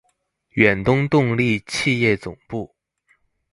[0.55, 2.73] 遠東動力企業總部